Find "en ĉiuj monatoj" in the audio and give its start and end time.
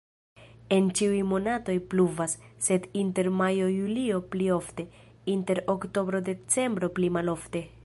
0.77-1.75